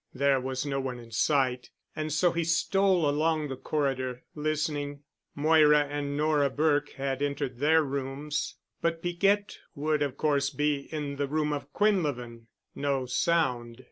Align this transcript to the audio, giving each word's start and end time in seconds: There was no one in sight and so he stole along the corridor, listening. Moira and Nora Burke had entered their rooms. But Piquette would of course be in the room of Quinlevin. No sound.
There 0.15 0.39
was 0.41 0.65
no 0.65 0.79
one 0.79 0.97
in 0.97 1.11
sight 1.11 1.69
and 1.95 2.11
so 2.11 2.31
he 2.31 2.43
stole 2.43 3.07
along 3.07 3.49
the 3.49 3.55
corridor, 3.55 4.23
listening. 4.33 5.03
Moira 5.35 5.81
and 5.83 6.17
Nora 6.17 6.49
Burke 6.49 6.93
had 6.93 7.21
entered 7.21 7.59
their 7.59 7.83
rooms. 7.83 8.55
But 8.81 9.03
Piquette 9.03 9.59
would 9.75 10.01
of 10.01 10.17
course 10.17 10.49
be 10.49 10.91
in 10.91 11.17
the 11.17 11.27
room 11.27 11.53
of 11.53 11.71
Quinlevin. 11.71 12.47
No 12.73 13.05
sound. 13.05 13.79